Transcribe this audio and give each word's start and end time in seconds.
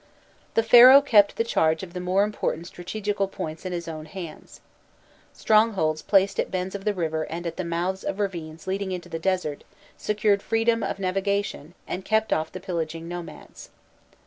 The 0.55 0.63
Pharaoh 0.63 0.99
kept 1.03 1.35
the 1.35 1.43
charge 1.43 1.83
of 1.83 1.93
the 1.93 1.99
more 1.99 2.23
important 2.23 2.65
strategical 2.65 3.27
points 3.27 3.67
in 3.67 3.71
his 3.71 3.87
own 3.87 4.05
hands. 4.05 4.59
Strongholds 5.31 6.01
placed 6.01 6.39
at 6.39 6.49
bends 6.49 6.73
of 6.73 6.85
the 6.85 6.93
river 6.95 7.25
and 7.29 7.45
at 7.45 7.55
the 7.55 7.63
mouths 7.63 8.03
of 8.03 8.17
ravines 8.19 8.65
leading 8.65 8.91
into 8.91 9.09
the 9.09 9.19
desert, 9.19 9.63
secured 9.97 10.41
freedom 10.41 10.81
of 10.81 10.97
navigation, 10.97 11.75
and 11.87 12.03
kept 12.03 12.33
off 12.33 12.51
the 12.51 12.59
pillaging 12.59 13.07
nomads. 13.07 13.69